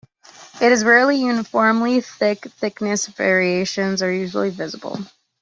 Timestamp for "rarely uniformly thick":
0.83-2.45